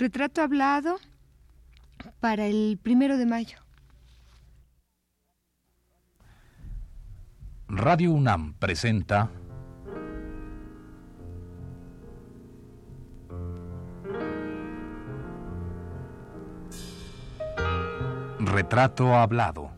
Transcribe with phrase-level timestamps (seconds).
[0.00, 0.96] Retrato hablado
[2.20, 3.58] para el primero de mayo.
[7.68, 9.30] Radio UNAM presenta
[18.38, 19.70] Retrato hablado.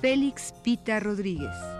[0.00, 1.79] Félix Pita Rodríguez.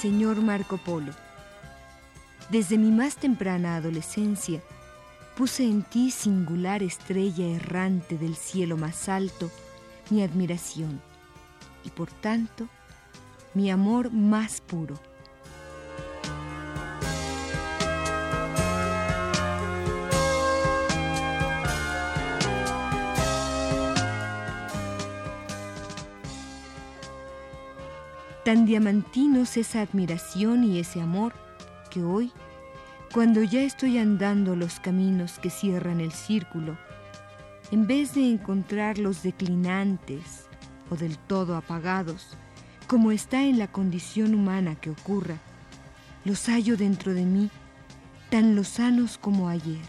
[0.00, 1.12] Señor Marco Polo,
[2.50, 4.62] desde mi más temprana adolescencia,
[5.36, 9.50] puse en ti, singular estrella errante del cielo más alto,
[10.10, 11.02] mi admiración
[11.84, 12.68] y por tanto
[13.54, 14.94] mi amor más puro.
[28.48, 31.34] Tan diamantinos esa admiración y ese amor
[31.90, 32.32] que hoy,
[33.12, 36.78] cuando ya estoy andando los caminos que cierran el círculo,
[37.70, 40.46] en vez de encontrarlos declinantes
[40.88, 42.38] o del todo apagados,
[42.86, 45.36] como está en la condición humana que ocurra,
[46.24, 47.50] los hallo dentro de mí
[48.30, 49.84] tan lozanos como ayer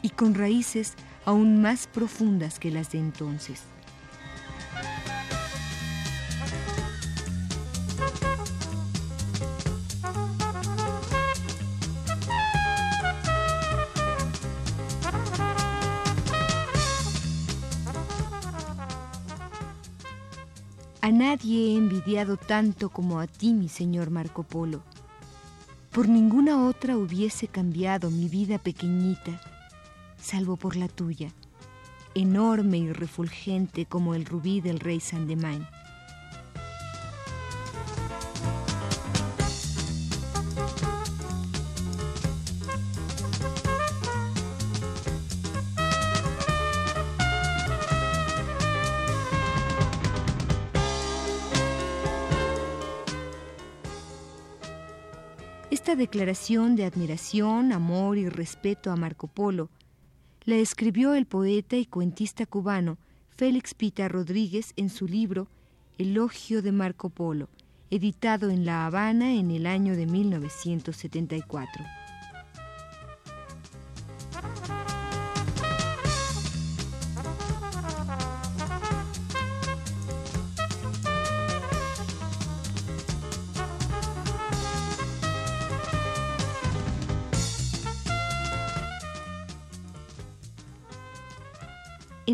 [0.00, 0.94] y con raíces
[1.26, 3.64] aún más profundas que las de entonces.
[21.04, 24.84] A nadie he envidiado tanto como a ti, mi señor Marco Polo.
[25.90, 29.40] Por ninguna otra hubiese cambiado mi vida pequeñita,
[30.16, 31.32] salvo por la tuya,
[32.14, 35.66] enorme y refulgente como el rubí del rey Sandemain.
[55.72, 59.70] Esta declaración de admiración, amor y respeto a Marco Polo
[60.44, 62.98] la escribió el poeta y cuentista cubano
[63.30, 65.48] Félix Pita Rodríguez en su libro
[65.96, 67.48] Elogio de Marco Polo,
[67.90, 72.01] editado en La Habana en el año de 1974.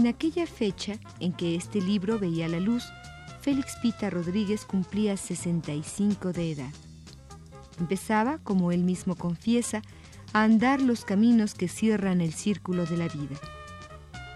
[0.09, 2.85] Aquella fecha en que este libro veía la luz,
[3.41, 6.73] Félix Pita Rodríguez cumplía 65 de edad.
[7.79, 9.83] Empezaba, como él mismo confiesa,
[10.33, 13.37] a andar los caminos que cierran el círculo de la vida.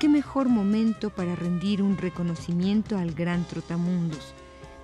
[0.00, 4.34] ¿Qué mejor momento para rendir un reconocimiento al gran trotamundos,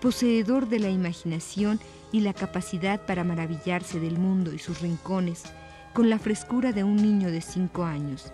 [0.00, 1.80] poseedor de la imaginación
[2.12, 5.44] y la capacidad para maravillarse del mundo y sus rincones,
[5.92, 8.32] con la frescura de un niño de cinco años?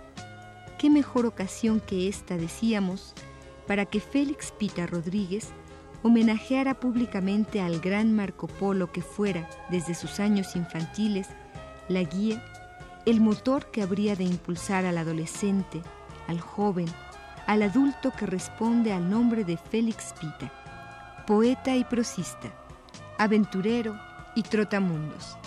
[0.79, 3.15] ¿Qué mejor ocasión que esta, decíamos,
[3.67, 5.53] para que Félix Pita Rodríguez
[6.03, 11.29] homenajeara públicamente al gran Marco Polo que fuera, desde sus años infantiles,
[11.89, 12.45] la guía,
[13.07, 15.81] el motor que habría de impulsar al adolescente,
[16.29, 16.87] al joven,
[17.47, 22.53] al adulto que responde al nombre de Félix Pita, poeta y prosista,
[23.17, 23.99] aventurero
[24.35, 25.39] y trotamundos.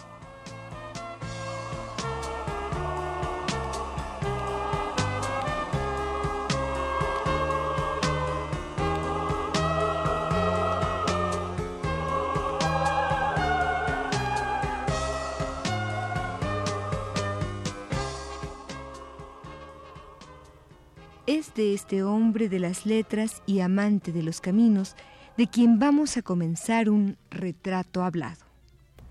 [21.37, 24.95] De este hombre de las letras y amante de los caminos
[25.37, 28.43] de quien vamos a comenzar un retrato hablado.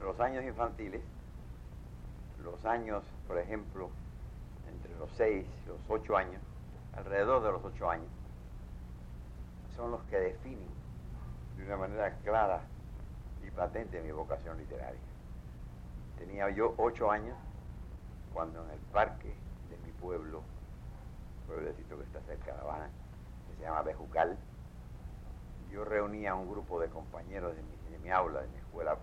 [0.00, 1.02] Los años infantiles,
[2.42, 3.90] los años, por ejemplo,
[4.68, 6.42] entre los 6 y los 8 años,
[6.96, 8.08] alrededor de los 8 años,
[9.76, 10.68] son los que definen
[11.56, 12.60] de una manera clara
[13.46, 14.98] y patente mi vocación literaria.
[16.18, 17.36] Tenía yo ocho años
[18.34, 19.32] cuando en el parque
[19.70, 20.42] de mi pueblo,
[21.46, 22.90] pueblecito que está cerca de La Habana,
[23.48, 24.36] que se llama Bejucal,
[25.70, 27.62] yo reunía un grupo de compañeros de
[27.98, 28.96] mi, aula, de mi escuela,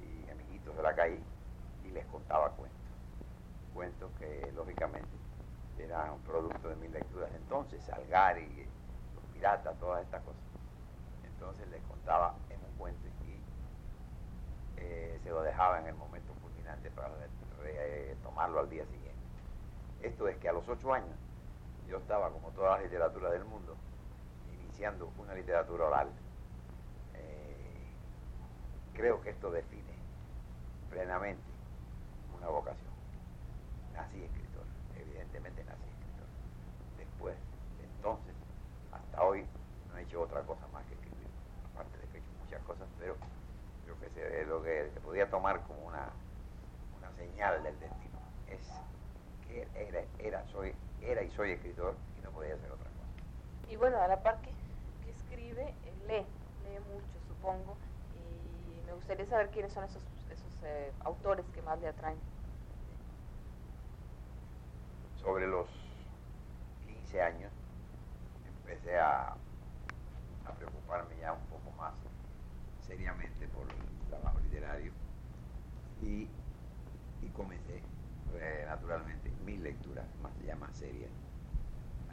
[0.00, 1.20] y amiguitos de la calle,
[1.84, 2.78] y les contaba cuentos.
[3.74, 5.08] Cuentos que, lógicamente,
[5.78, 8.66] eran producto de mis lecturas entonces, Salgari,
[9.14, 10.40] Los Piratas, todas estas cosas.
[11.24, 13.40] Entonces les contaba en un cuento y
[14.80, 17.10] eh, se lo dejaba en el momento culminante para
[18.22, 19.08] tomarlo al día siguiente.
[20.02, 21.16] Esto es que a los ocho años
[21.88, 23.74] yo estaba, como toda la literatura del mundo,
[24.52, 26.08] iniciando una literatura oral.
[27.14, 27.86] Eh,
[28.92, 29.94] creo que esto define
[30.90, 31.42] plenamente
[32.36, 32.92] una vocación.
[33.94, 34.64] Nací escritor,
[34.96, 36.26] evidentemente nací escritor.
[36.98, 37.36] Después,
[37.96, 38.34] entonces,
[38.92, 39.46] hasta hoy,
[39.90, 41.28] no he hecho otra cosa más que escribir.
[41.72, 43.16] Aparte de que he hecho muchas cosas, pero
[43.84, 46.10] creo que se, lo que se podía tomar como una,
[46.98, 48.60] una señal del destino es
[49.46, 50.74] que era, era, soy,
[51.10, 53.72] era y soy escritor y no podía hacer otra cosa.
[53.72, 54.50] Y bueno, a la par que,
[55.04, 55.74] que escribe,
[56.06, 56.24] lee,
[56.64, 57.76] lee mucho, supongo,
[58.14, 62.18] y me gustaría saber quiénes son esos, esos eh, autores que más le atraen.
[65.22, 65.66] Sobre los
[66.86, 67.52] 15 años
[68.62, 71.92] empecé a, a preocuparme ya un poco más
[72.86, 74.92] seriamente por el trabajo literario
[76.02, 76.28] y,
[77.22, 77.82] y comencé
[78.40, 81.10] eh, naturalmente mis lecturas más ya más serias.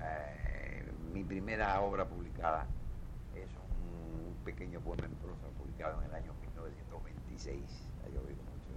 [0.02, 2.66] Eh, mi primera obra publicada
[3.36, 7.62] es un pequeño poema en prosa publicado en el año 1926.
[8.04, 8.72] Ha llovido mucho.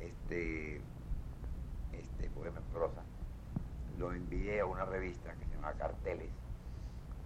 [0.00, 0.80] Este,
[1.92, 3.02] este poema en prosa
[3.98, 6.30] lo envié a una revista que se llama Carteles,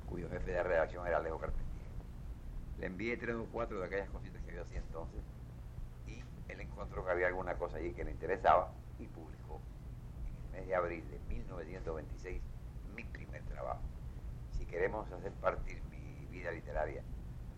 [0.09, 1.89] cuyo jefe de redacción era Alejo Carpentier.
[2.79, 5.21] Le envié tres o cuatro de aquellas cositas que yo hacía entonces
[6.53, 9.61] él encontró que había alguna cosa allí que le interesaba y publicó
[10.51, 12.43] en el mes de abril de 1926
[12.95, 13.83] mi primer trabajo.
[14.53, 17.03] Si queremos hacer partir mi vida literaria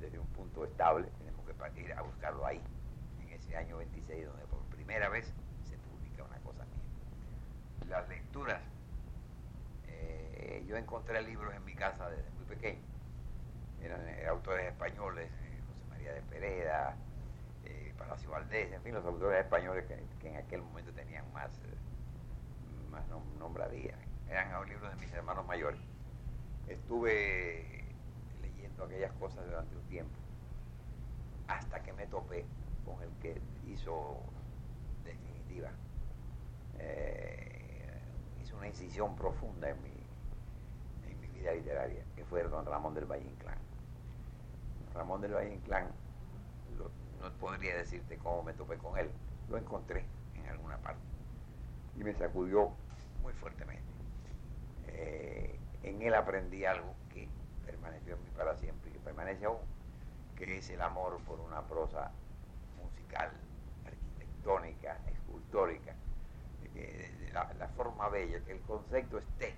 [0.01, 2.61] desde un punto estable, tenemos que partir a buscarlo ahí,
[3.21, 5.33] en ese año 26, donde por primera vez
[5.65, 7.89] se publica una cosa mía.
[7.89, 8.61] Las lecturas,
[9.89, 12.81] eh, yo encontré libros en mi casa desde muy pequeño,
[13.83, 16.97] eran eh, autores españoles, eh, José María de Pereda,
[17.93, 19.85] eh, Palacio Valdés, en fin, los autores españoles
[20.21, 23.97] que, en aquel momento tenían más, eh, más nom nombradía,
[24.29, 25.81] eran los libros de mis hermanos mayores.
[26.69, 27.85] Estuve
[28.41, 30.17] leyendo aquellas cosas durante un tiempo,
[31.49, 32.45] hasta que me topé
[32.85, 34.21] con el que hizo
[35.05, 35.71] definitiva,
[36.79, 38.01] eh,
[38.43, 39.93] hizo una incisión profunda en mi,
[41.11, 43.59] en mi vida literaria, que fue don Ramón del Valle Inclán.
[44.95, 45.89] Ramón del Valle Inclán,
[47.23, 49.09] no podría decirte cómo me topé con él,
[49.49, 50.05] lo encontré
[50.35, 51.01] en alguna parte
[51.97, 52.71] y me sacudió
[53.23, 53.83] muy fuertemente.
[54.89, 57.29] Eh, en él aprendí algo que
[57.65, 59.61] permaneció en mí para siempre y que permanece aún,
[60.37, 62.11] que es el amor por una prosa
[62.83, 63.31] musical,
[63.87, 65.95] arquitectónica, escultórica,
[66.75, 69.55] eh, la, la, forma bella, que el concepto esté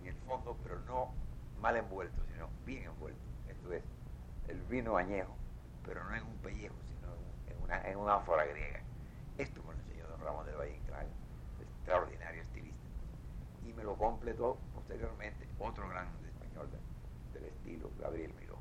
[0.00, 1.12] en el fondo, pero no
[1.60, 3.20] mal envuelto, sino bien envuelto.
[3.48, 3.82] Esto es
[4.48, 5.34] el vino añejo,
[5.88, 7.08] pero no en un pellejo, sino
[7.48, 8.80] en una, en una ánfora griega.
[9.38, 11.06] Esto me lo enseñó don Ramón del Valle Inclán,
[11.60, 12.86] extraordinario estilista.
[13.66, 18.58] Y me lo completó posteriormente otro gran español del, del estilo, Gabriel Miró.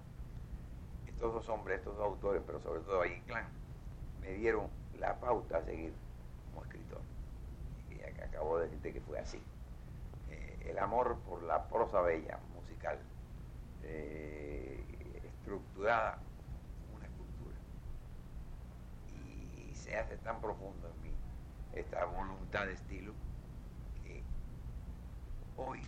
[1.05, 3.45] Estos dos hombres, estos dos autores, pero sobre todo Valle Inclán,
[4.21, 5.93] me dieron la pauta a seguir
[6.49, 7.01] como escritor.
[7.89, 9.41] Y acabo de decirte que fue así.
[10.29, 12.99] Eh, el amor por la prosa bella, musical,
[13.83, 14.83] eh,
[15.47, 16.19] estructurada
[16.85, 17.55] como una escultura.
[19.15, 21.15] Y se hace tan profundo en mí
[21.73, 23.13] esta voluntad de estilo
[24.03, 24.21] que
[25.55, 25.81] hoy,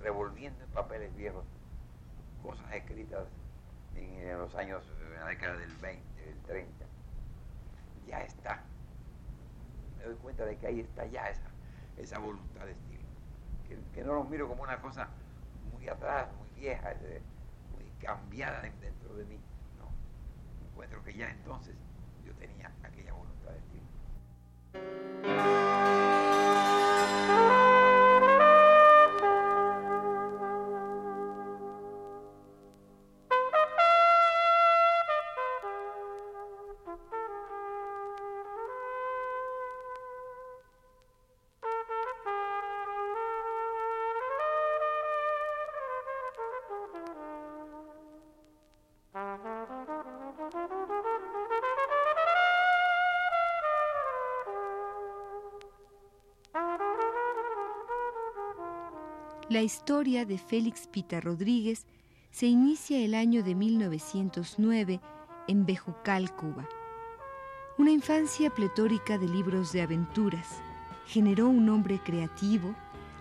[0.00, 1.44] revolviendo en papeles viejos
[2.42, 3.26] cosas escritas
[3.96, 6.86] en, los años, en la década del 20, del 30,
[8.06, 8.62] ya está.
[9.98, 11.50] Me doy cuenta de que ahí está ya esa,
[11.96, 13.08] esa voluntad de estilo.
[13.68, 15.08] Que, que no los miro como una cosa
[15.72, 16.94] muy atrás, muy vieja,
[17.72, 19.40] muy cambiada dentro de mí.
[19.78, 20.70] No.
[20.70, 21.74] Encuentro que ya entonces
[22.34, 23.86] tenía aquella voluntad de estilo.
[59.60, 61.84] La historia de Félix Pita Rodríguez
[62.30, 65.00] se inicia el año de 1909
[65.48, 66.66] en Bejucal, Cuba.
[67.76, 70.46] Una infancia pletórica de libros de aventuras
[71.06, 72.74] generó un hombre creativo,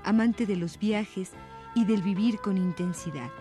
[0.05, 1.33] amante de los viajes
[1.75, 3.31] y del vivir con intensidad.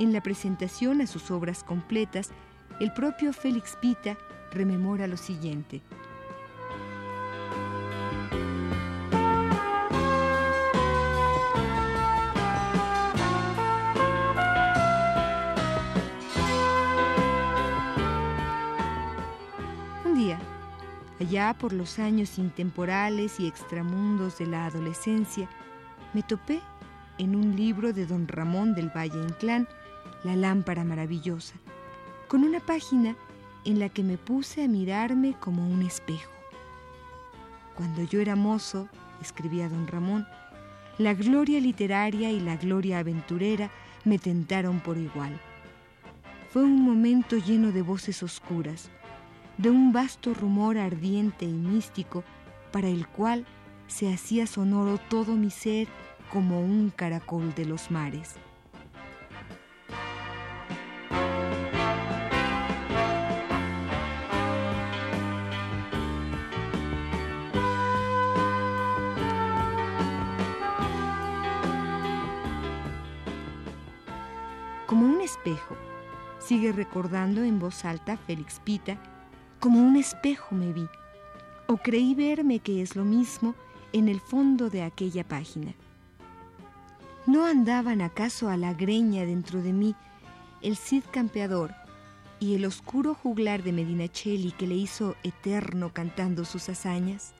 [0.00, 2.32] En la presentación a sus obras completas,
[2.80, 4.18] el propio Félix Pita
[4.50, 5.80] rememora lo siguiente.
[21.30, 25.48] Allá por los años intemporales y extramundos de la adolescencia,
[26.12, 26.60] me topé
[27.18, 29.68] en un libro de don Ramón del Valle Inclán,
[30.24, 31.54] La lámpara maravillosa,
[32.26, 33.14] con una página
[33.64, 36.32] en la que me puse a mirarme como un espejo.
[37.76, 38.88] Cuando yo era mozo,
[39.22, 40.26] escribía don Ramón,
[40.98, 43.70] la gloria literaria y la gloria aventurera
[44.04, 45.40] me tentaron por igual.
[46.52, 48.90] Fue un momento lleno de voces oscuras,
[49.60, 52.24] de un vasto rumor ardiente y místico
[52.72, 53.44] para el cual
[53.88, 55.86] se hacía sonoro todo mi ser
[56.32, 58.36] como un caracol de los mares.
[74.86, 75.76] Como un espejo,
[76.38, 78.98] sigue recordando en voz alta Félix Pita,
[79.60, 80.88] como un espejo me vi,
[81.66, 83.54] o creí verme que es lo mismo
[83.92, 85.74] en el fondo de aquella página.
[87.26, 89.94] ¿No andaban acaso a la greña dentro de mí
[90.62, 91.72] el Cid campeador
[92.40, 97.34] y el oscuro juglar de Medinaceli que le hizo eterno cantando sus hazañas?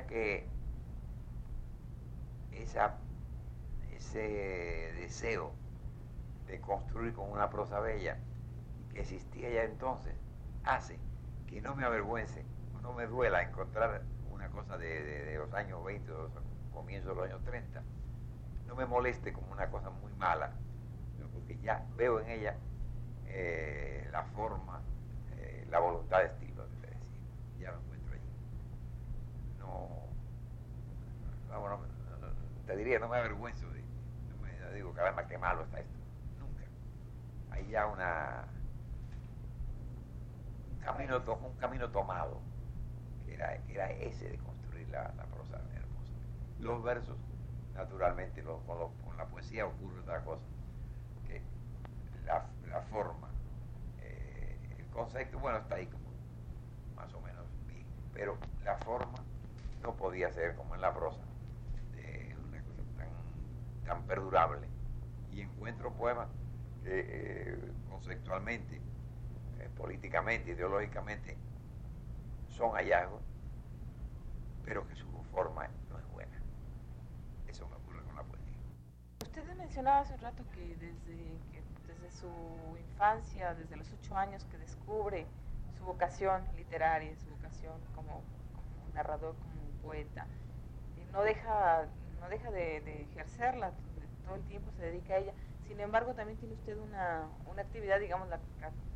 [0.00, 0.48] Que
[3.90, 5.54] ese deseo
[6.46, 8.18] de construir con una prosa bella
[8.90, 10.14] que existía ya entonces
[10.64, 11.00] hace
[11.46, 12.46] que no me avergüence
[12.82, 16.32] no me duela encontrar una cosa de, de- de los años 20 o los
[16.70, 17.84] comienzos de los años 30
[18.66, 20.52] no me moleste como una cosa muy mala
[21.32, 22.56] porque ya veo en ella
[23.26, 24.82] eh, la forma
[25.38, 27.20] eh, la voluntad de estilo de decir
[27.58, 28.30] ya lo encuentro allí
[29.72, 30.12] no-
[32.64, 33.84] te diría, no me avergüenzo, de,
[34.28, 35.98] no me no digo, caramba, qué malo está esto,
[36.38, 36.62] nunca.
[37.50, 38.46] Hay ya una,
[40.70, 42.42] un camino, tomado,
[43.24, 46.12] que era, ese de construir la, prosa hermosa.
[46.58, 47.18] Los versos,
[47.74, 50.46] naturalmente, con, la poesía ocurre otra cosa,
[51.26, 51.42] que
[52.24, 53.28] la, la forma,
[53.98, 56.12] eh, el concepto, bueno, está ahí como
[56.96, 59.22] más o menos bien, pero la forma
[59.82, 61.22] no podía ser como en la prosa,
[61.94, 64.68] de una cosa tan, tan perdurable.
[65.30, 66.28] Y encuentro poemas
[66.82, 67.58] que eh,
[67.88, 68.76] conceptualmente,
[69.58, 71.36] eh, políticamente, ideológicamente,
[72.48, 73.22] son hallazgos,
[74.64, 76.42] pero que su forma no es buena.
[77.48, 78.58] Eso me ocurre con la poesía.
[79.24, 81.38] Usted mencionaba hace un rato que desde,
[81.86, 82.28] desde su
[82.78, 85.26] infancia, desde los ocho años, que descubre
[85.78, 88.22] su vocación literaria, su vocación como,
[88.94, 89.34] narrador,
[89.82, 90.26] poeta,
[91.12, 91.86] no deja,
[92.20, 93.72] no deja de, ejercerla,
[94.24, 95.32] todo el tiempo se dedica a ella.
[95.66, 98.40] Sin embargo, también tiene usted una, una actividad, digamos, la,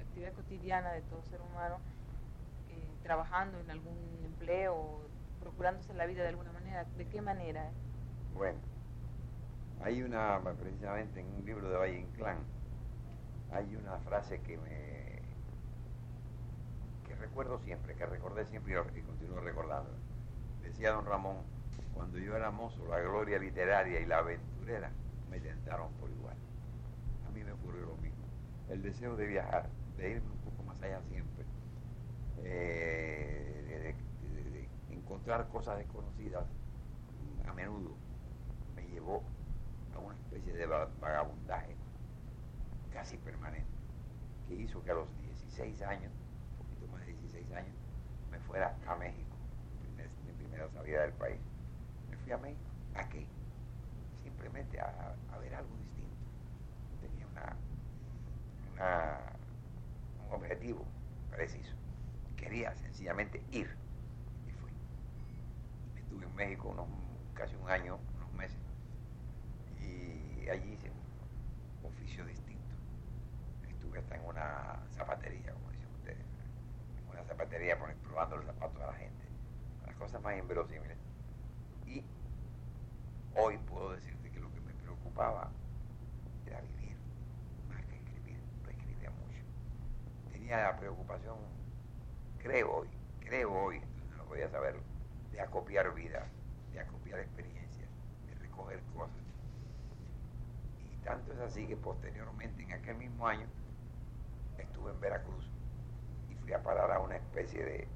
[0.00, 1.78] actividad cotidiana de todo ser humano,
[2.70, 5.00] eh, trabajando en algún empleo,
[5.40, 6.84] procurándose la vida de alguna manera.
[6.96, 7.70] ¿De qué manera?
[8.34, 8.58] Bueno,
[9.82, 12.38] hay una, precisamente en un libro de Valle Inclán,
[13.52, 15.22] hay una frase que me
[17.06, 19.90] que recuerdo siempre, que recordé siempre y, y continúo recordando.
[20.66, 21.36] Decía don Ramón,
[21.94, 24.90] cuando yo era mozo, la gloria literaria y la aventurera
[25.30, 26.34] me tentaron por igual.
[27.26, 28.24] A mí me ocurrió lo mismo.
[28.68, 31.44] El deseo de viajar, de irme un poco más allá siempre,
[32.44, 33.78] eh, de,
[34.50, 36.44] de- encontrar cosas desconocidas
[37.46, 37.94] a menudo,
[38.74, 39.22] me llevó
[39.94, 41.74] a una especie de va- vagabundaje
[42.92, 43.66] casi permanente,
[44.48, 46.12] que hizo que a los 16 años,
[46.58, 47.74] un poquito más de 16 años,
[48.30, 49.25] me fuera a México,
[50.56, 51.40] mi primera salida del país.
[52.10, 53.26] Me fui a México, ¿a qué?
[54.22, 56.16] Simplemente a, ver algo distinto.
[57.00, 57.56] Tenía una,
[60.28, 60.84] un objetivo
[61.30, 61.74] preciso.
[62.36, 63.68] Quería sencillamente ir.
[64.46, 64.70] Y fui.
[65.96, 66.88] Estuve en México unos,
[67.34, 68.58] casi un año, unos meses.
[69.80, 72.74] Y y allí hice un oficio distinto.
[73.68, 76.24] Estuve hasta en una zapatería, como dicen ustedes,
[77.02, 78.75] en una zapatería probando los zapatos
[79.98, 80.96] cosas más inverosímiles.
[81.86, 82.04] Y
[83.34, 85.50] hoy puedo decirte que lo que me preocupaba
[86.46, 86.96] era vivir,
[87.68, 89.42] más que escribir, lo escribía mucho.
[90.32, 91.36] Tenía la preocupación,
[92.38, 92.88] creo hoy,
[93.20, 93.80] creo hoy,
[94.16, 94.82] no podía saberlo,
[95.32, 96.28] de acopiar vidas,
[96.72, 97.88] de acopiar experiencias,
[98.26, 99.16] de recoger cosas.
[100.78, 103.46] Y tanto es así que posteriormente, en aquel mismo año,
[104.58, 105.50] estuve en Veracruz
[106.30, 107.88] y fui a parar a una especie de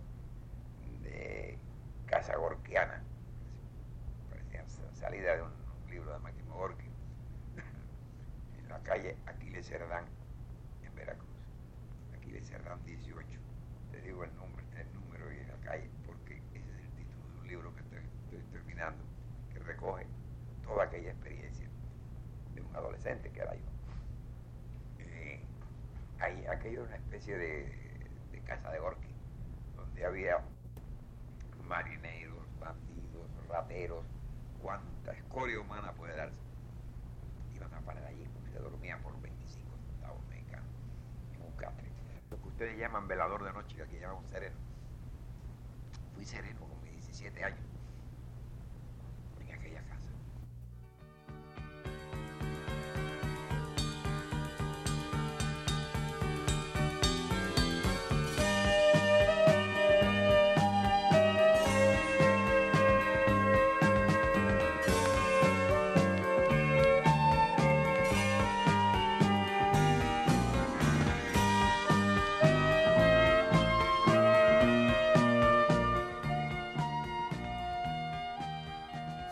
[2.31, 3.03] casa gorquiana,
[4.29, 5.51] parecía salida de un
[5.91, 6.87] libro de Máximo Gorki,
[8.59, 10.05] en la calle Aquiles Cerdán,
[10.85, 11.29] en Veracruz.
[12.17, 13.27] Aquiles Cerdán 18,
[13.91, 17.41] te digo el número, el número y la calle, porque ese es el título de
[17.41, 19.03] un libro que estoy, terminando,
[19.53, 20.07] que recoge
[20.63, 21.69] toda aquella experiencia
[22.55, 23.67] de un adolescente que era yo.
[25.01, 25.43] Eh,
[26.21, 27.65] aquello era una especie de,
[28.31, 29.13] de casa de Gorki,
[29.75, 30.41] donde había
[31.71, 34.05] marineros, bandidos, rateros,
[34.61, 36.41] cuánta escoria humana puede darse.
[37.55, 40.67] Iban a parar allí, se dormían por 25 centavos mexicanos
[41.33, 41.87] en un catre.
[42.29, 44.57] Lo que ustedes llaman velador de noche, que aquí llaman sereno.
[46.17, 47.70] Fui sereno con mis 17 años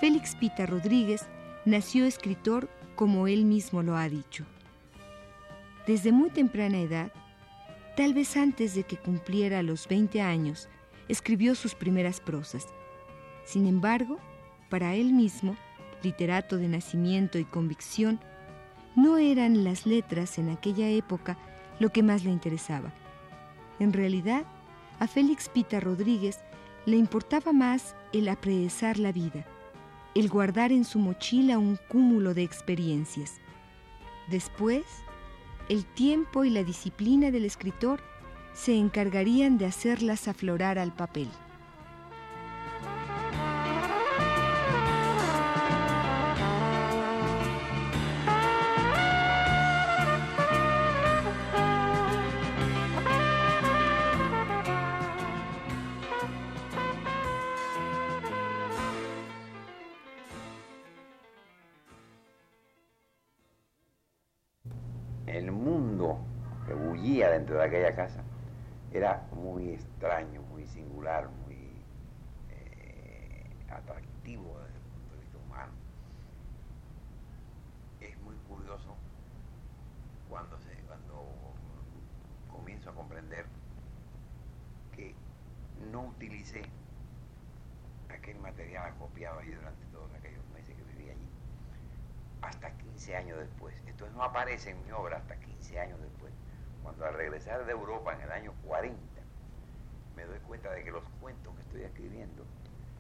[0.01, 1.27] Félix Pita Rodríguez
[1.65, 4.45] nació escritor como él mismo lo ha dicho.
[5.89, 7.11] Desde muy temprana edad,
[7.97, 10.69] tal vez antes de que cumpliera los 20 años,
[11.09, 12.69] escribió sus primeras prosas.
[13.45, 14.21] Sin embargo,
[14.71, 15.57] para él mismo,
[16.05, 18.21] literato de nacimiento y convicción,
[18.95, 21.37] no eran las letras en aquella época
[21.81, 22.93] lo que más le interesaba.
[23.81, 24.45] En realidad,
[25.01, 26.39] a Félix Pita Rodríguez
[26.87, 29.45] le importaba más el apresar la vida,
[30.19, 33.41] el guardar en su mochila un cúmulo de experiencias.
[34.27, 34.83] Después,
[35.69, 38.01] el tiempo y la disciplina del escritor
[38.53, 41.29] se encargarían de hacerlas aflorar al papel.
[66.99, 68.23] Bullía dentro de aquella casa
[68.93, 71.71] era muy extraño, muy singular, muy
[72.51, 75.73] eh, atractivo desde el punto de vista humano.
[78.01, 78.97] Es muy curioso
[80.29, 81.27] cuando, se, cuando
[82.51, 83.45] comienzo a comprender
[84.97, 85.15] que
[85.93, 86.63] no utilicé
[88.09, 91.29] aquel material acopiado allí durante todos aquellos meses que viví allí
[92.41, 93.75] hasta 15 años después.
[93.87, 96.28] Esto no aparece en mi obra hasta 15 años después.
[96.83, 98.99] Cuando al regresar de Europa en el año 40,
[100.17, 102.45] me doy cuenta de que los cuentos que estoy escribiendo,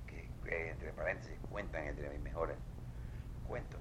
[0.06, 2.56] que, entre paréntesis cuentan entre mis mejores
[3.46, 3.80] cuentos,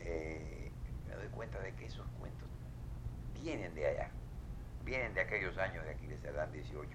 [0.00, 0.70] eh,
[1.06, 2.48] me doy cuenta de que esos cuentos
[3.34, 4.10] vienen de allá,
[4.84, 6.90] vienen de aquellos años de aquí de Cerdán 18,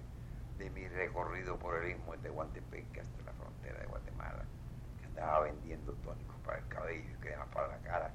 [0.57, 4.43] de mi recorrido por el istmo de Tehuantepec hasta la frontera de Guatemala,
[4.99, 8.11] que andaba vendiendo tónicos para el cabello y cremas para la cara,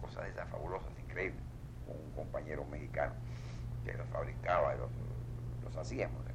[0.00, 1.42] cosas de esas fabulosas, increíbles,
[1.86, 3.14] con un compañero mexicano
[3.84, 4.90] que los fabricaba y los,
[5.64, 6.34] los hacíamos en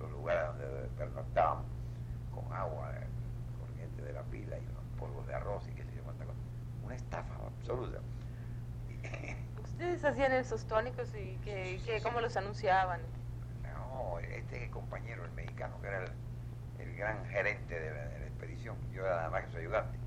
[0.00, 1.66] los lugares donde pernoctábamos,
[2.34, 3.06] con agua eh,
[3.60, 6.38] corriente de la pila y unos polvos de arroz y qué sé yo cuánta cosa.
[6.84, 7.98] Una estafa absoluta.
[9.62, 13.00] ¿Ustedes hacían esos tónicos y que, que cómo los anunciaban?
[13.62, 16.10] No, este compañero, el mexicano, que era el,
[16.80, 19.98] el gran gerente de la, de la, expedición, yo era nada más que su ayudante,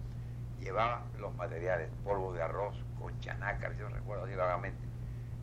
[0.63, 4.79] llevaba los materiales, polvo de arroz, con chanaca, yo recuerdo así vagamente.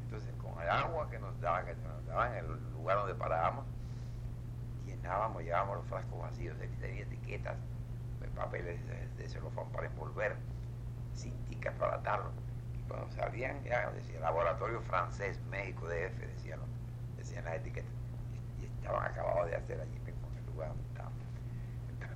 [0.04, 3.64] Entonces, con el agua que nos daban, que nos daban en el lugar donde parábamos,
[4.86, 7.56] llenábamos, llevábamos los frascos vacíos, tenía etiquetas,
[8.34, 10.36] papeles de, de celofán para envolver,
[11.14, 12.30] cinticas para atarlo.
[12.74, 16.60] Y cuando salían, ya decía laboratorio francés, México, DF, decían,
[17.16, 17.90] decían las etiquetas.
[18.60, 21.18] Y estaban acabados de hacer allí mismo, en el lugar donde estábamos.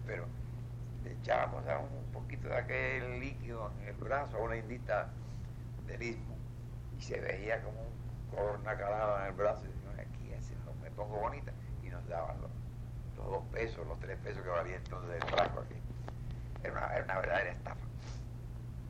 [0.07, 0.27] Pero
[1.05, 5.11] le echábamos un poquito de aquel líquido en el brazo a una indita
[5.87, 6.37] del istmo
[6.99, 10.35] y se veía como un corna calado en el brazo y decíamos, aquí
[10.83, 12.51] me pongo bonita y nos daban los,
[13.17, 15.77] dos pesos, los tres pesos que valía entonces el frasco aquí.
[16.63, 17.87] Era una, era una verdadera estafa.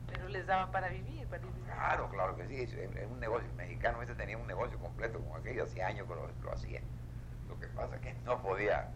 [0.07, 1.63] Pero les daban para vivir, para vivir.
[1.65, 2.73] Claro, claro que sí, es,
[3.09, 3.47] un negocio.
[3.49, 6.81] El mexicano este tenía un negocio completo como aquello, hacía años que lo, hacía.
[7.49, 8.89] Lo que pasa es que no podía,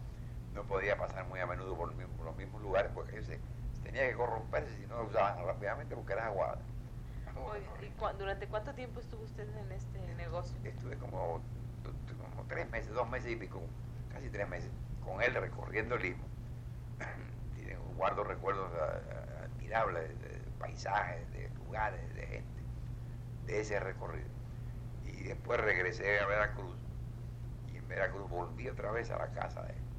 [0.60, 3.40] no podía pasar muy a menudo por, los mismos lugares porque ellos se,
[3.82, 6.58] tenía que corromperse si no usaban rápidamente porque era aguada.
[7.80, 10.58] ¿Y durante cuánto tiempo estuvo usted en este negocio?
[10.62, 11.40] Estuve como,
[11.82, 13.62] como tres meses, dos meses y pico,
[14.12, 14.70] casi tres meses,
[15.02, 16.24] con él recorriendo el istmo.
[17.96, 18.70] Guardo recuerdos
[19.44, 22.60] admirables de, paisajes, de lugares, de gente,
[23.46, 24.28] de ese recorrido.
[25.04, 26.76] Y después regresé a Veracruz.
[27.72, 29.89] Y en Veracruz volví otra vez a la casa de aquí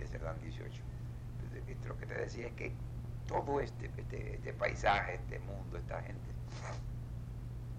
[0.00, 0.82] de Cerdán 18.
[1.42, 2.72] Entonces, lo que te decía es que
[3.26, 6.28] todo este, este, este paisaje, este mundo, esta gente,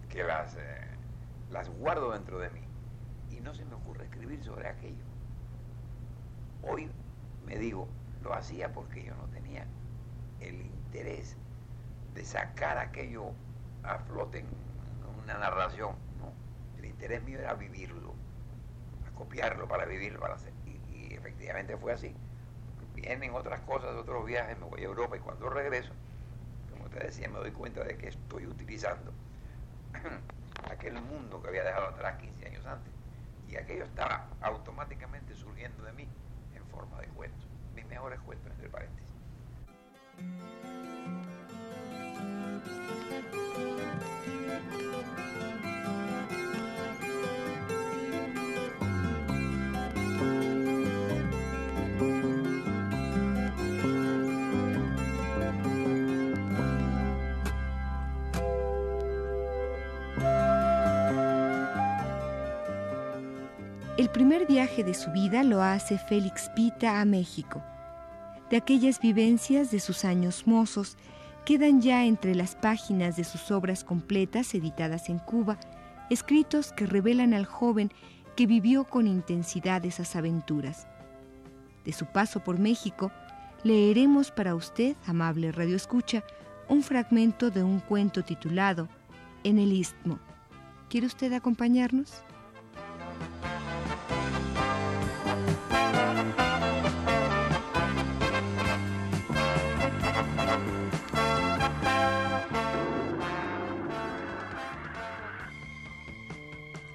[0.10, 0.88] que las, eh,
[1.50, 2.62] las guardo dentro de mí
[3.30, 5.04] y no se me ocurre escribir sobre aquello.
[6.64, 6.90] Hoy
[7.46, 7.88] me digo,
[8.24, 9.66] lo hacía porque yo no tenía
[10.40, 11.36] el interés
[12.14, 13.32] de sacar aquello
[13.84, 14.48] a flote en
[15.24, 15.96] una narración.
[16.78, 18.14] El interés mío era vivirlo,
[19.16, 20.54] copiarlo para vivirlo, para hacer.
[21.14, 22.16] Efectivamente fue así.
[22.96, 25.92] Vienen otras cosas, otros viajes, me voy a Europa y cuando regreso,
[26.72, 29.12] como te decía, me doy cuenta de que estoy utilizando
[30.70, 32.94] aquel mundo que había dejado atrás 15 años antes.
[33.48, 36.08] Y aquello estaba automáticamente surgiendo de mí
[36.56, 37.48] en forma de cuentos.
[37.76, 39.12] Mis mejores cuentos, entre paréntesis.
[64.02, 67.62] El primer viaje de su vida lo hace Félix Pita a México.
[68.50, 70.98] De aquellas vivencias de sus años mozos
[71.46, 75.60] quedan ya entre las páginas de sus obras completas editadas en Cuba,
[76.10, 77.92] escritos que revelan al joven
[78.36, 80.88] que vivió con intensidad esas aventuras.
[81.86, 83.12] De su paso por México,
[83.64, 86.24] leeremos para usted, amable Radio Escucha,
[86.68, 88.90] un fragmento de un cuento titulado
[89.44, 90.18] En el Istmo.
[90.90, 92.24] ¿Quiere usted acompañarnos?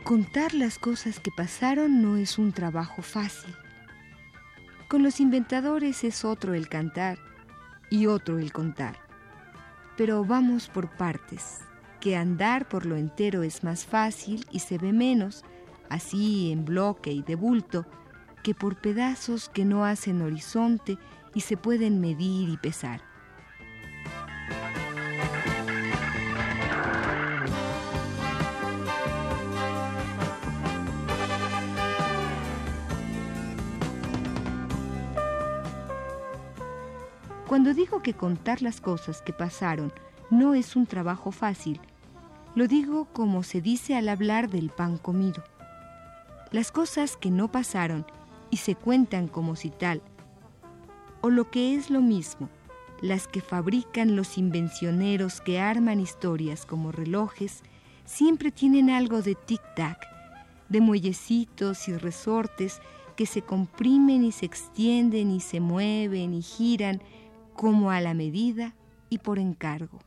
[0.06, 3.52] Contar las cosas que pasaron no es un trabajo fácil.
[4.86, 7.18] Con los inventadores es otro el cantar
[7.90, 9.00] y otro el contar.
[9.96, 11.58] Pero vamos por partes,
[11.98, 15.44] que andar por lo entero es más fácil y se ve menos,
[15.88, 17.84] así en bloque y de bulto,
[18.44, 20.98] que por pedazos que no hacen horizonte
[21.34, 23.05] y se pueden medir y pesar.
[37.46, 39.92] Cuando digo que contar las cosas que pasaron
[40.30, 41.80] no es un trabajo fácil,
[42.56, 45.44] lo digo como se dice al hablar del pan comido.
[46.50, 48.04] Las cosas que no pasaron
[48.50, 50.02] y se cuentan como si tal,
[51.20, 52.48] o lo que es lo mismo,
[53.00, 57.62] las que fabrican los invencioneros que arman historias como relojes,
[58.04, 59.98] siempre tienen algo de tic-tac,
[60.68, 62.80] de muellecitos y resortes
[63.14, 67.02] que se comprimen y se extienden y se mueven y giran
[67.56, 68.74] como a la medida
[69.08, 69.98] y por encargo.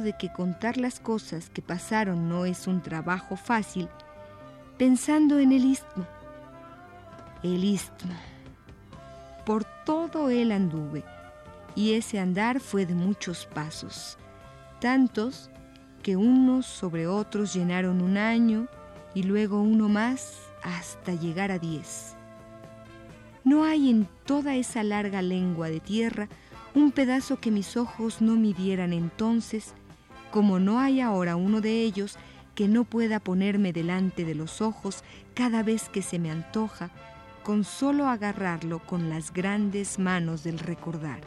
[0.00, 3.88] De que contar las cosas que pasaron no es un trabajo fácil,
[4.76, 6.06] pensando en el istmo.
[7.42, 8.12] El istmo.
[9.44, 11.04] Por todo él anduve,
[11.74, 14.18] y ese andar fue de muchos pasos,
[14.80, 15.50] tantos
[16.02, 18.66] que unos sobre otros llenaron un año
[19.14, 22.14] y luego uno más hasta llegar a diez.
[23.44, 26.28] No hay en toda esa larga lengua de tierra
[26.74, 29.74] un pedazo que mis ojos no midieran entonces,
[30.30, 32.16] como no hay ahora uno de ellos
[32.54, 36.90] que no pueda ponerme delante de los ojos cada vez que se me antoja,
[37.44, 41.20] con solo agarrarlo con las grandes manos del recordar.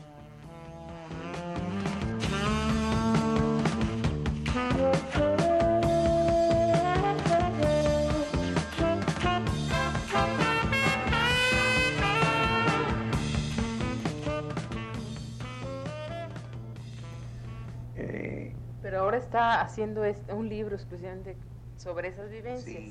[19.32, 21.38] Está haciendo un libro exclusivamente
[21.78, 22.84] sobre esas vivencias.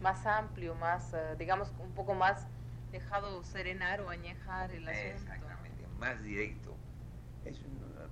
[0.00, 2.46] Más amplio, más, eh, digamos, un poco más
[2.90, 5.08] dejado serenar o añejar el asunto.
[5.08, 6.74] Exactamente, más directo.
[7.44, 7.60] Es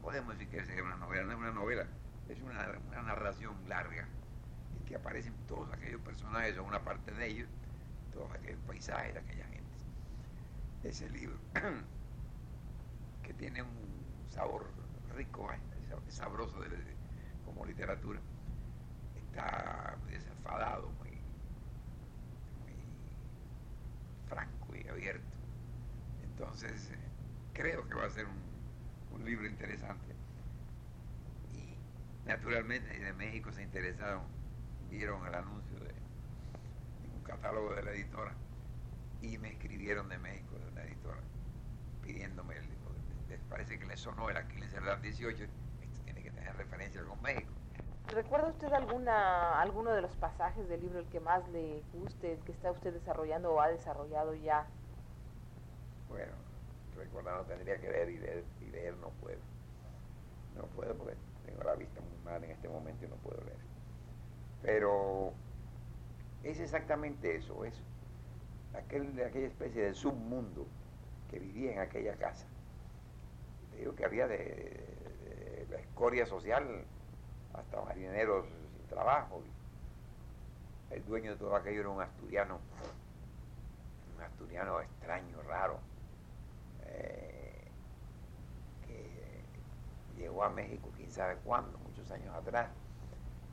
[0.02, 1.86] podemos decir que es una novela, no es una novela,
[2.28, 4.06] es una, narración larga
[4.76, 7.48] en que aparecen todos aquellos personajes o una parte de ellos,
[8.12, 9.62] todos aquellos paisajes de aquella gente.
[10.84, 11.38] Ese libro
[13.22, 14.66] que tiene un sabor
[15.16, 15.56] rico, eh,
[16.08, 16.91] sabroso de,
[17.52, 18.20] como literatura,
[19.14, 21.10] está desenfadado, muy,
[22.60, 22.74] muy
[24.28, 25.36] franco y abierto.
[26.24, 26.98] Entonces, eh,
[27.52, 28.42] creo que va a ser un,
[29.24, 30.16] libro interesante.
[31.52, 31.76] Y
[32.26, 34.24] naturalmente de México se interesaron,
[34.90, 35.94] vieron el anuncio de,
[37.14, 38.34] un catálogo de la editora
[39.20, 41.20] y me escribieron de México, de una editora,
[42.02, 42.82] pidiéndome el libro.
[43.48, 45.46] Parece que les sonó el Aquiles Cerdán 18
[46.52, 47.52] referencia con México.
[48.08, 52.40] ¿Recuerda usted alguna, alguno de los pasajes del libro el que más le guste, el
[52.40, 54.66] que está usted desarrollando o ha desarrollado ya?
[56.08, 56.32] Bueno,
[56.96, 59.38] recordar tendría que ver y leer, y leer no puedo.
[60.56, 63.60] No puedo porque tengo la vista muy mal en este momento y no puedo leer.
[64.60, 65.32] Pero
[66.42, 67.74] es exactamente eso, es
[68.74, 70.66] aquel, aquella especie de submundo
[71.30, 72.46] que vivía en aquella casa.
[73.78, 75.01] digo que había de,
[75.70, 76.84] la escoria social,
[77.54, 79.42] hasta marineros sin trabajo.
[80.90, 82.60] El dueño de todo aquello era un asturiano,
[84.16, 85.78] un asturiano extraño, raro,
[86.84, 87.68] eh,
[88.86, 92.68] que llegó a México quién sabe cuándo, muchos años atrás,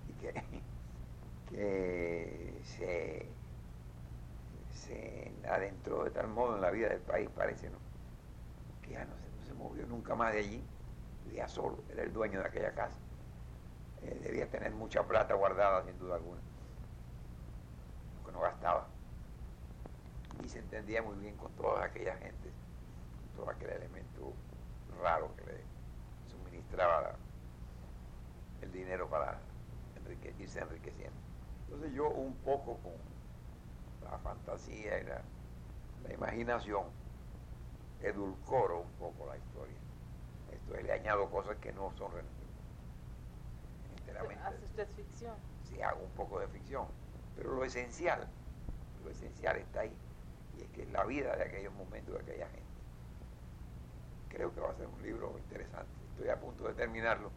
[0.10, 0.34] y que,
[2.64, 3.26] se,
[4.74, 7.78] se adentró de tal modo en la vida del país, parece, ¿no?
[8.82, 9.14] que ya no
[9.46, 10.64] se movió nunca más de allí
[11.38, 12.98] era el dueño de aquella casa.
[14.02, 16.40] Eh, debía tener mucha plata guardada, sin duda alguna,
[18.26, 18.88] que no gastaba.
[20.44, 22.50] Y se entendía muy bien con toda aquella gente,
[23.20, 24.34] con todo aquel elemento
[25.02, 25.64] raro que le
[26.30, 27.16] suministraba
[28.62, 29.40] el dinero para
[30.38, 31.18] irse enriqueciendo.
[31.66, 32.94] Entonces yo un poco con
[34.10, 35.22] la fantasía y la,
[36.04, 36.86] la imaginación
[38.02, 39.79] edulcoro un poco la historia
[40.70, 42.12] entonces le añado cosas que no son
[43.98, 44.44] enteramente.
[44.44, 45.36] ¿Hace usted ficción?
[45.64, 46.86] Sí, hago un poco de ficción.
[47.36, 48.28] Pero lo esencial,
[49.04, 49.96] lo esencial está ahí.
[50.58, 52.70] Y es que es la vida de aquellos momentos de aquella gente.
[54.30, 55.90] Creo que va a ser un libro interesante.
[56.12, 57.32] Estoy a punto de terminarlo.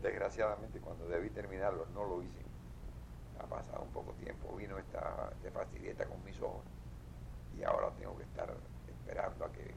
[0.00, 2.44] Desgraciadamente cuando debí terminarlo no lo hice.
[3.40, 6.62] Ha pasado un poco tiempo, vino esta, esta fastidieta con mis ojos
[7.58, 8.48] y ahora tengo que estar
[8.88, 9.74] esperando a que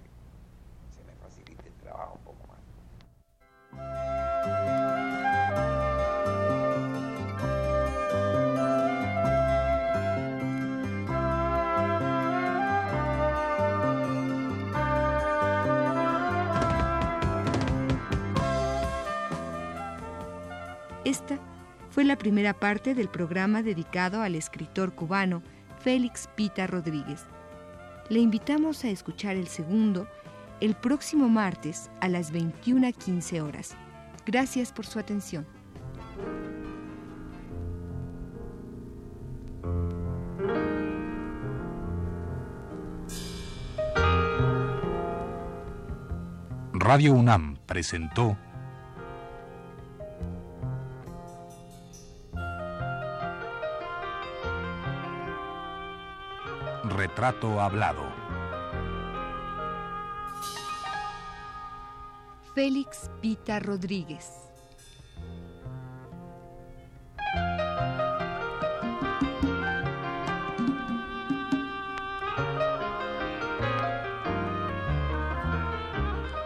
[21.97, 25.41] fue la primera parte del programa dedicado al escritor cubano
[25.79, 27.25] Félix Pita Rodríguez.
[28.09, 30.07] Le invitamos a escuchar el segundo
[30.61, 33.75] el próximo martes a las 21.15 horas.
[34.27, 35.47] Gracias por su atención.
[46.73, 48.37] Radio UNAM presentó
[57.17, 58.05] Retrato Hablado.
[62.53, 64.29] Félix Pita Rodríguez.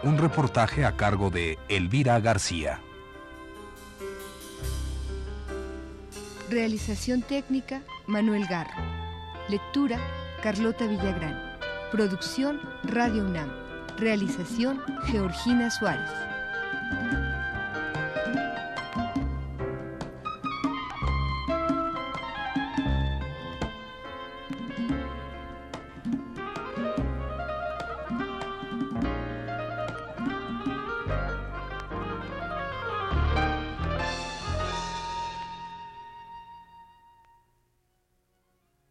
[0.02, 2.80] Un reportaje a cargo de Elvira García.
[6.48, 8.80] Realización técnica, Manuel Garro.
[9.50, 9.98] Lectura,
[10.42, 11.40] Carlota Villagrán.
[11.92, 13.48] Producción, Radio UNAM.
[13.96, 16.31] Realización Georgina Suárez.